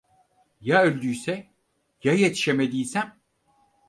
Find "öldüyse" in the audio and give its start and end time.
0.83-1.47